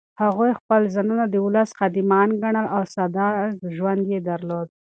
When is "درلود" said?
4.29-4.67